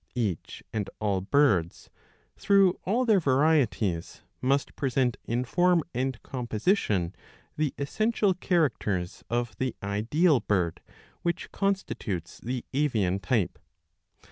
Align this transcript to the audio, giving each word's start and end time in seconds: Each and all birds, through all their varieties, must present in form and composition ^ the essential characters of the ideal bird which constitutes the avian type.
Each 0.15 0.63
and 0.73 0.89
all 0.99 1.21
birds, 1.21 1.91
through 2.35 2.79
all 2.85 3.05
their 3.05 3.19
varieties, 3.19 4.23
must 4.41 4.75
present 4.75 5.17
in 5.25 5.43
form 5.45 5.83
and 5.93 6.19
composition 6.23 7.09
^ 7.11 7.13
the 7.55 7.75
essential 7.77 8.33
characters 8.33 9.23
of 9.29 9.55
the 9.59 9.75
ideal 9.83 10.39
bird 10.39 10.81
which 11.21 11.51
constitutes 11.51 12.39
the 12.39 12.65
avian 12.73 13.19
type. 13.19 13.59